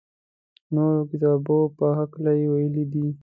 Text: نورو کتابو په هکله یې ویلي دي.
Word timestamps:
نورو 0.73 1.01
کتابو 1.11 1.57
په 1.77 1.85
هکله 1.97 2.31
یې 2.39 2.45
ویلي 2.53 2.85
دي. 2.91 3.07